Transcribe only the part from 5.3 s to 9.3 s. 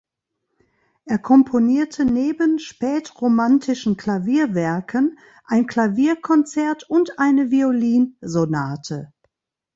ein Klavierkonzert und eine Violinsonate.